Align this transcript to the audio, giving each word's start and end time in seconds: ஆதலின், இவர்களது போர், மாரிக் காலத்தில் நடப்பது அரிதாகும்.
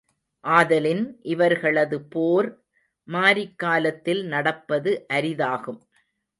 ஆதலின், 0.43 1.19
இவர்களது 1.21 2.01
போர், 2.01 2.49
மாரிக் 3.07 3.55
காலத்தில் 3.55 4.25
நடப்பது 4.25 5.05
அரிதாகும். 5.13 5.81